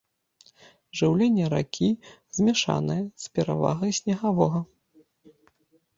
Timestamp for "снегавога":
3.99-4.59